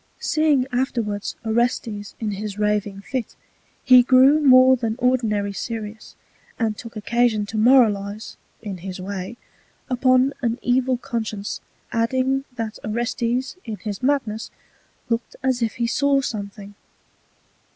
Seeing 0.17 0.65
afterwards 0.71 1.35
Orestes 1.45 2.15
in 2.19 2.31
his 2.31 2.57
raving 2.57 3.01
Fit, 3.01 3.35
he 3.83 4.01
grew 4.01 4.39
more 4.41 4.75
than 4.75 4.95
ordinary 4.97 5.53
serious, 5.53 6.15
and 6.57 6.75
took 6.75 6.95
occasion 6.95 7.45
to 7.45 7.57
moralize 7.59 8.35
(in 8.63 8.77
his 8.79 8.99
way) 8.99 9.37
upon 9.91 10.33
an 10.41 10.57
Evil 10.63 10.97
Conscience, 10.97 11.61
adding, 11.91 12.45
that 12.55 12.79
Orestes, 12.83 13.57
in 13.63 13.75
his 13.75 14.01
Madness, 14.01 14.49
looked 15.07 15.35
as 15.43 15.61
if 15.61 15.75
he 15.75 15.85
saw 15.85 16.19
something. 16.19 16.73